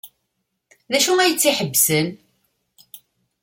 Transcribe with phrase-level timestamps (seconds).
[0.91, 2.07] D acu ay tt-iḥebsen?